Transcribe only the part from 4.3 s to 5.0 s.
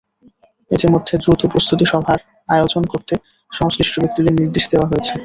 নির্দেশ দেওয়া